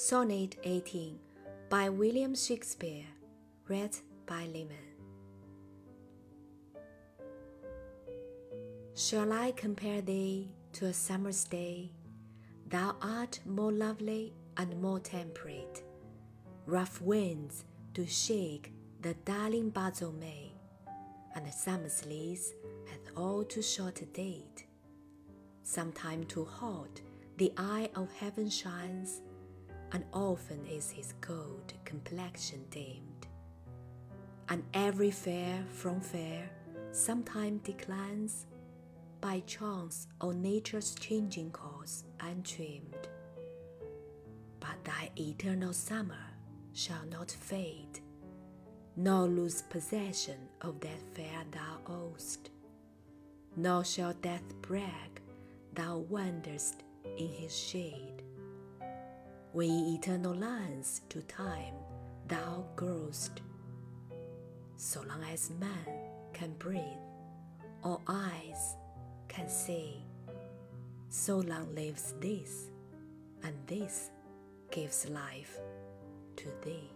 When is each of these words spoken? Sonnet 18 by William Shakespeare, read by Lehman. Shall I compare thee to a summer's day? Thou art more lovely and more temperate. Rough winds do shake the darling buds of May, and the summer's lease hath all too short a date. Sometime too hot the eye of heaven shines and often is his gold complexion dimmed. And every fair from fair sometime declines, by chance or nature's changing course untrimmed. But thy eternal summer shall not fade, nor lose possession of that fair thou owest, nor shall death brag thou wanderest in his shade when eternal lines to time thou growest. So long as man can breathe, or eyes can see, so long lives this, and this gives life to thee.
Sonnet 0.00 0.54
18 0.62 1.18
by 1.68 1.88
William 1.88 2.32
Shakespeare, 2.32 3.06
read 3.66 3.96
by 4.26 4.46
Lehman. 4.46 4.76
Shall 8.94 9.32
I 9.32 9.50
compare 9.50 10.00
thee 10.00 10.52
to 10.74 10.86
a 10.86 10.92
summer's 10.92 11.42
day? 11.42 11.90
Thou 12.68 12.94
art 13.02 13.40
more 13.44 13.72
lovely 13.72 14.34
and 14.56 14.80
more 14.80 15.00
temperate. 15.00 15.82
Rough 16.64 17.02
winds 17.02 17.64
do 17.92 18.06
shake 18.06 18.72
the 19.00 19.14
darling 19.24 19.70
buds 19.70 20.00
of 20.00 20.14
May, 20.14 20.52
and 21.34 21.44
the 21.44 21.50
summer's 21.50 22.06
lease 22.06 22.52
hath 22.88 23.16
all 23.16 23.42
too 23.42 23.62
short 23.62 24.00
a 24.00 24.06
date. 24.06 24.64
Sometime 25.64 26.22
too 26.22 26.44
hot 26.44 27.00
the 27.36 27.52
eye 27.56 27.90
of 27.96 28.12
heaven 28.12 28.48
shines 28.48 29.22
and 29.92 30.04
often 30.12 30.64
is 30.66 30.90
his 30.90 31.14
gold 31.20 31.72
complexion 31.84 32.64
dimmed. 32.70 33.26
And 34.48 34.62
every 34.74 35.10
fair 35.10 35.64
from 35.68 36.00
fair 36.00 36.50
sometime 36.92 37.58
declines, 37.58 38.46
by 39.20 39.40
chance 39.46 40.06
or 40.20 40.32
nature's 40.32 40.94
changing 40.94 41.50
course 41.50 42.04
untrimmed. 42.20 43.08
But 44.60 44.84
thy 44.84 45.10
eternal 45.16 45.72
summer 45.72 46.26
shall 46.72 47.04
not 47.10 47.30
fade, 47.30 48.00
nor 48.96 49.26
lose 49.26 49.62
possession 49.62 50.38
of 50.60 50.80
that 50.80 51.00
fair 51.14 51.42
thou 51.50 51.78
owest, 51.86 52.50
nor 53.56 53.84
shall 53.84 54.14
death 54.22 54.54
brag 54.62 55.20
thou 55.74 56.04
wanderest 56.08 56.84
in 57.16 57.28
his 57.28 57.56
shade 57.56 58.22
when 59.58 59.92
eternal 59.92 60.36
lines 60.36 61.00
to 61.08 61.20
time 61.22 61.74
thou 62.28 62.64
growest. 62.76 63.40
So 64.76 65.00
long 65.00 65.24
as 65.32 65.50
man 65.58 65.88
can 66.32 66.52
breathe, 66.60 67.02
or 67.82 68.00
eyes 68.06 68.76
can 69.26 69.48
see, 69.48 69.96
so 71.08 71.38
long 71.38 71.74
lives 71.74 72.14
this, 72.20 72.70
and 73.42 73.52
this 73.66 74.10
gives 74.70 75.08
life 75.08 75.58
to 76.36 76.46
thee. 76.64 76.92